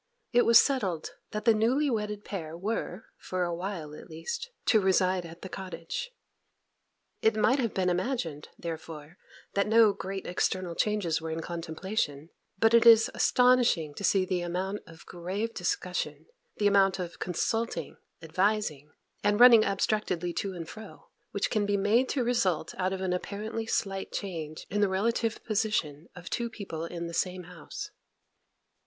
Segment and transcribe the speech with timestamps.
[0.33, 4.79] It was settled that the newly wedded pair were, for a while at least, to
[4.81, 6.09] reside at the cottage.
[7.21, 9.19] It might have been imagined, therefore,
[9.53, 14.41] that no great external changes were in contemplation; but it is astonishing to see the
[14.41, 16.25] amount of grave discussion,
[16.57, 18.93] the amount of consulting, advising,
[19.23, 23.13] and running abstractedly to and fro, which can be made to result out of an
[23.13, 27.91] apparently slight change in the relative position of two people in the same house.